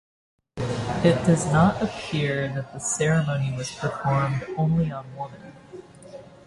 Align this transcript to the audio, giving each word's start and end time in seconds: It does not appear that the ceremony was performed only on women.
It 0.57 1.27
does 1.27 1.45
not 1.51 1.79
appear 1.79 2.47
that 2.55 2.73
the 2.73 2.79
ceremony 2.79 3.55
was 3.55 3.71
performed 3.71 4.43
only 4.57 4.91
on 4.91 5.15
women. 5.15 5.53